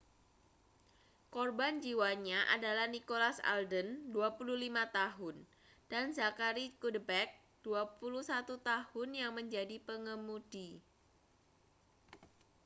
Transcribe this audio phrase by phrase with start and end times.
[1.33, 4.49] korban jiwanya adalah nicholas alden 25
[4.99, 5.35] tahun
[5.93, 7.29] dan zachary cuddeback
[7.65, 8.25] 21
[8.71, 10.69] tahun yang menjadi pengemudi